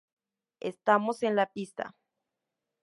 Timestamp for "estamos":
0.61-1.21